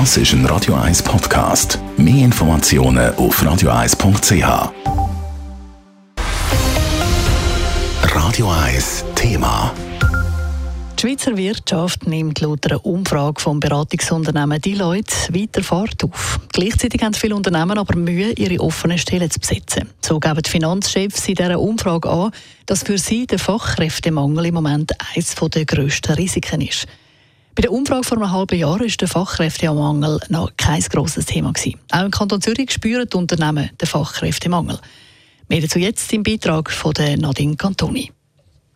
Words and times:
Das 0.00 0.16
ist 0.16 0.32
ein 0.32 0.44
Radio 0.46 0.74
1 0.74 1.04
Podcast. 1.04 1.78
Mehr 1.96 2.24
Informationen 2.24 3.14
auf 3.14 3.40
radio1.ch. 3.40 4.72
Radio 8.02 8.50
1 8.50 9.04
Thema. 9.14 9.72
Die 10.98 11.00
Schweizer 11.00 11.36
Wirtschaft 11.36 12.08
nimmt 12.08 12.40
laut 12.40 12.68
einer 12.68 12.84
Umfrage 12.84 13.40
vom 13.40 13.60
Beratungsunternehmen 13.60 14.60
Deloitte 14.60 15.32
weiter 15.32 15.62
Fahrt 15.62 16.02
auf. 16.02 16.40
Gleichzeitig 16.52 17.00
haben 17.00 17.14
viele 17.14 17.36
Unternehmen 17.36 17.78
aber 17.78 17.96
Mühe, 17.96 18.32
ihre 18.32 18.58
offenen 18.58 18.98
Stellen 18.98 19.30
zu 19.30 19.38
besetzen. 19.38 19.90
So 20.00 20.18
geben 20.18 20.42
die 20.44 20.50
Finanzchefs 20.50 21.28
in 21.28 21.36
dieser 21.36 21.60
Umfrage 21.60 22.10
an, 22.10 22.32
dass 22.66 22.82
für 22.82 22.98
sie 22.98 23.28
der 23.28 23.38
Fachkräftemangel 23.38 24.46
im 24.46 24.54
Moment 24.54 24.90
eines 25.14 25.36
der 25.36 25.64
grössten 25.64 26.14
Risiken 26.14 26.62
ist. 26.62 26.88
Bei 27.56 27.62
der 27.62 27.70
Umfrage 27.70 28.02
vor 28.02 28.18
einem 28.18 28.32
halben 28.32 28.58
Jahr 28.58 28.80
war 28.80 28.86
der 28.86 29.06
Fachkräftemangel 29.06 30.18
noch 30.28 30.50
kein 30.56 30.80
grosses 30.80 31.26
Thema. 31.26 31.52
Gewesen. 31.52 31.78
Auch 31.92 32.04
im 32.04 32.10
Kanton 32.10 32.40
Zürich 32.40 32.72
spüren 32.72 33.08
die 33.08 33.16
Unternehmen 33.16 33.70
den 33.80 33.86
Fachkräftemangel. 33.86 34.80
Mehr 35.48 35.60
dazu 35.60 35.78
jetzt 35.78 36.12
im 36.12 36.24
Beitrag 36.24 36.72
von 36.72 36.92
Nadine 36.98 37.54
Cantoni. 37.54 38.10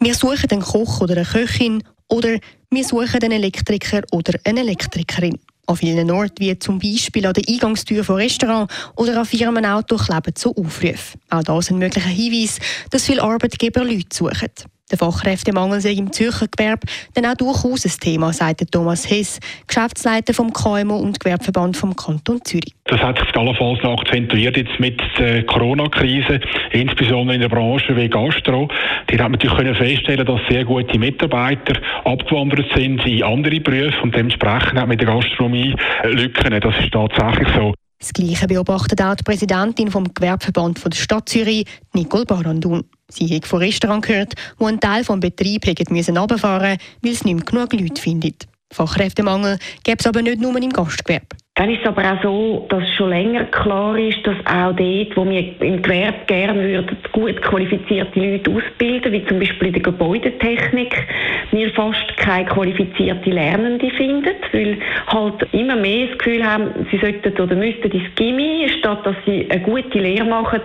Wir 0.00 0.14
suchen 0.14 0.50
einen 0.50 0.62
Koch 0.62 1.00
oder 1.00 1.14
eine 1.14 1.24
Köchin 1.24 1.84
oder 2.08 2.36
wir 2.68 2.84
suchen 2.84 3.22
einen 3.22 3.30
Elektriker 3.30 4.02
oder 4.10 4.40
eine 4.42 4.60
Elektrikerin. 4.60 5.38
An 5.66 5.76
vielen 5.76 6.10
Orten, 6.10 6.40
wie 6.40 6.58
zum 6.58 6.80
Beispiel 6.80 7.26
an 7.26 7.32
der 7.32 7.44
Eingangstür 7.48 8.02
von 8.02 8.16
Restaurants 8.16 8.74
oder 8.96 9.20
an 9.20 9.24
Firmenauto, 9.24 9.96
kleben 9.96 10.34
so 10.36 10.52
Aufrufe. 10.56 11.16
Auch 11.30 11.44
das 11.44 11.70
ein 11.70 11.78
möglicher 11.78 12.08
Hinweis, 12.08 12.58
dass 12.90 13.06
viele 13.06 13.22
Arbeitgeber 13.22 13.84
Leute 13.84 14.08
suchen. 14.12 14.50
Der 14.90 14.98
Fachkräftemangel 14.98 15.80
sei 15.80 15.92
im 15.92 16.12
Zürcher 16.12 16.46
Gewerbe 16.46 16.86
dann 17.14 17.24
auch 17.24 17.36
durchaus 17.36 17.86
ein 17.86 18.00
Thema, 18.00 18.34
sagt 18.34 18.70
Thomas 18.70 19.08
Hess, 19.10 19.40
Geschäftsleiter 19.66 20.34
vom 20.34 20.52
KMO 20.52 20.96
und 20.98 21.18
Gewerbeverband 21.20 21.74
vom 21.74 21.96
Kanton 21.96 22.44
Zürich. 22.44 22.74
Das 22.84 23.00
hat 23.00 23.18
sich 23.18 23.34
allenfalls 23.34 23.82
noch 23.82 23.98
akzentuiert 23.98 24.58
jetzt 24.58 24.78
mit 24.78 25.00
der 25.18 25.44
Corona-Krise, 25.46 26.38
insbesondere 26.72 27.36
in 27.36 27.40
der 27.40 27.48
Branche 27.48 27.96
wie 27.96 28.10
Gastro. 28.10 28.68
Die 29.10 29.18
hat 29.18 29.30
natürlich 29.30 29.56
können 29.56 29.74
feststellen, 29.74 30.26
dass 30.26 30.40
sehr 30.50 30.66
gute 30.66 30.98
Mitarbeiter 30.98 31.80
abgewandert 32.04 32.66
sind 32.74 33.06
in 33.06 33.22
andere 33.22 33.60
Berufe 33.60 34.02
und 34.02 34.14
dementsprechend 34.14 34.78
hat 34.78 34.88
mit 34.88 35.00
der 35.00 35.06
Gastronomie 35.06 35.74
Lücken. 36.04 36.60
Das 36.60 36.74
ist 36.78 36.92
tatsächlich 36.92 37.48
so. 37.56 37.72
Das 37.98 38.12
Gleiche 38.12 38.46
beobachtet 38.46 39.00
auch 39.00 39.14
die 39.14 39.22
Präsidentin 39.22 39.90
vom 39.90 40.12
Gewerbeverband 40.12 40.78
von 40.78 40.90
der 40.90 40.98
Stadt 40.98 41.28
Zürich, 41.28 41.66
Nicole 41.94 42.26
Barandun. 42.26 42.84
Sie 43.08 43.34
hat 43.34 43.46
von 43.46 43.60
Restaurant 43.60 44.04
gehört, 44.04 44.34
wo 44.58 44.66
ein 44.66 44.80
Teil 44.80 45.04
des 45.04 45.20
Betriebs 45.20 45.68
runterfahren 46.08 46.72
musste, 46.72 46.84
weil 47.02 47.12
es 47.12 47.24
nicht 47.24 47.34
mehr 47.34 47.44
genug 47.44 47.72
Leute 47.72 48.00
findet. 48.00 48.46
Fachkräftemangel 48.72 49.58
gibt 49.84 50.00
es 50.00 50.06
aber 50.06 50.22
nicht 50.22 50.40
nur 50.40 50.56
im 50.60 50.70
Gastgewerbe. 50.70 51.36
Dann 51.56 51.70
ist 51.70 51.82
es 51.82 51.86
aber 51.86 52.02
auch 52.02 52.20
so, 52.20 52.66
dass 52.68 52.82
schon 52.94 53.10
länger 53.10 53.44
klar 53.44 53.96
ist, 53.96 54.26
dass 54.26 54.34
auch 54.44 54.74
dort, 54.74 55.16
wo 55.16 55.24
wir 55.24 55.62
im 55.62 55.80
Gewerbe 55.82 56.18
gerne 56.26 56.60
würden, 56.60 56.96
gut 57.12 57.40
qualifizierte 57.42 58.18
Leute 58.18 58.50
ausbilden, 58.50 59.12
wie 59.12 59.24
zum 59.26 59.38
Beispiel 59.38 59.68
in 59.68 59.74
der 59.74 59.82
Gebäudetechnik, 59.82 61.06
wir 61.52 61.72
fast 61.74 62.16
keine 62.16 62.46
qualifizierte 62.46 63.30
Lernende 63.30 63.88
finden, 63.90 64.34
weil 64.50 64.78
halt 65.06 65.46
immer 65.52 65.76
mehr 65.76 66.08
das 66.08 66.18
Gefühl 66.18 66.44
haben, 66.44 66.88
sie 66.90 66.98
sollten 66.98 67.40
oder 67.40 67.54
müssten 67.54 67.88
ins 67.88 68.14
Gimmi, 68.16 68.68
statt 68.80 69.06
dass 69.06 69.16
sie 69.24 69.48
eine 69.48 69.62
gute 69.62 70.00
Lehre 70.00 70.24
machen. 70.24 70.60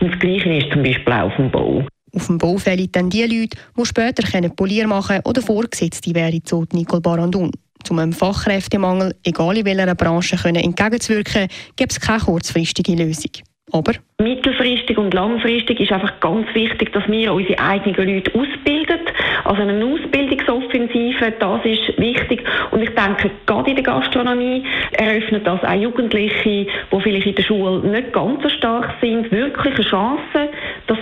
Und 0.00 0.12
das 0.12 0.20
Gleiche 0.20 0.56
ist 0.56 0.72
zum 0.72 0.82
Beispiel 0.82 1.12
auch 1.12 1.24
auf 1.24 1.36
dem 1.36 1.50
Bau. 1.50 1.84
Auf 2.14 2.26
dem 2.28 2.38
Bau 2.38 2.56
fehlen 2.56 2.88
dann 2.92 3.10
die 3.10 3.24
Leute, 3.24 3.58
die 3.76 3.84
später 3.84 4.22
Polier 4.56 4.86
machen 4.86 5.16
können 5.16 5.22
oder 5.26 5.42
Vorgesetzte 5.42 6.14
wären, 6.14 6.40
so 6.46 6.64
Nicole 6.72 7.02
Barandun. 7.02 7.52
Um 7.88 7.98
einem 7.98 8.12
Fachkräftemangel, 8.12 9.14
egal 9.24 9.56
in 9.56 9.64
welcher 9.64 9.94
Branche, 9.94 10.36
entgegenzuwirken, 10.44 11.48
gibt 11.76 11.92
es 11.92 12.00
keine 12.00 12.20
kurzfristige 12.20 12.94
Lösung. 12.94 13.30
Aber 13.72 13.92
Mittelfristig 14.20 14.98
und 14.98 15.14
langfristig 15.14 15.80
ist 15.80 15.92
einfach 15.92 16.20
ganz 16.20 16.46
wichtig, 16.54 16.92
dass 16.92 17.08
wir 17.08 17.32
unsere 17.32 17.58
eigenen 17.58 17.94
Leute 17.94 18.30
ausbilden. 18.38 18.98
Also 19.44 19.62
eine 19.62 19.82
Ausbildungsoffensive, 19.82 21.32
das 21.38 21.64
ist 21.64 21.98
wichtig. 21.98 22.44
Und 22.70 22.82
ich 22.82 22.90
denke, 22.90 23.30
gerade 23.46 23.70
in 23.70 23.76
der 23.76 23.84
Gastronomie 23.84 24.62
eröffnet 24.92 25.46
das 25.46 25.64
auch 25.64 25.72
Jugendliche, 25.72 26.66
die 26.92 27.00
vielleicht 27.00 27.26
in 27.28 27.34
der 27.34 27.42
Schule 27.44 27.78
nicht 27.88 28.12
ganz 28.12 28.42
so 28.42 28.50
stark 28.50 28.94
sind, 29.00 29.30
wirklich 29.32 29.74
eine 29.74 29.84
Chance, 29.84 30.49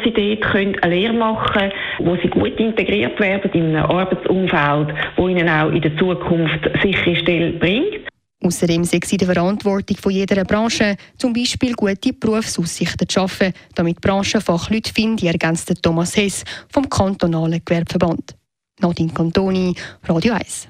sie 0.05 0.13
dort 0.13 0.55
eine 0.55 0.95
Lehre 0.95 1.13
machen 1.13 1.53
können, 1.53 1.73
wo 2.01 2.17
sie 2.17 2.29
gut 2.29 2.59
integriert 2.59 3.19
werden 3.21 3.51
in 3.53 3.77
einem 3.77 3.91
Arbeitsumfeld, 3.91 4.95
wo 5.17 5.29
ihnen 5.29 5.49
auch 5.49 5.71
in 5.71 5.83
der 5.83 5.97
Zukunft 5.97 6.71
sichere 6.83 7.17
Stelle 7.17 7.53
bringt. 7.53 8.09
Außerdem 8.43 8.85
sei 8.85 9.01
es 9.03 9.13
in 9.13 9.19
der 9.19 9.29
Verantwortung 9.29 9.97
von 9.97 10.13
jeder 10.13 10.45
Branche, 10.45 10.97
zum 11.17 11.33
Beispiel 11.33 11.75
gute 11.75 12.13
Berufsaussichten 12.13 13.09
zu 13.09 13.21
schaffen, 13.21 13.53
damit 13.75 14.01
Branchenfachleute 14.01 14.93
finden, 14.93 15.27
ergänzt 15.27 15.73
Thomas 15.83 16.17
Hess 16.17 16.45
vom 16.73 16.89
kantonalen 16.89 17.61
Gewerbeverband. 17.65 18.37
Nadine 18.81 19.13
Cantoni, 19.13 19.75
Radio 20.05 20.35
1. 20.35 20.69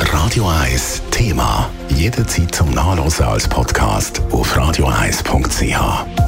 Radio 0.00 0.46
1 0.46 1.02
Thema. 1.10 1.70
Jederzeit 1.88 2.54
zum 2.54 2.70
Nachlesen 2.72 3.24
als 3.24 3.48
Podcast 3.48 4.20
auf 4.30 4.54
radio1.ch. 4.56 6.27